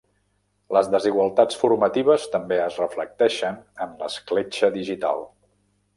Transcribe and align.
Les 0.77 0.87
desigualtats 0.93 1.59
formatives 1.65 2.25
també 2.37 2.59
es 2.63 2.79
reflecteixen 2.85 3.61
en 3.87 3.95
l'escletxa 4.01 4.75
digital. 4.79 5.23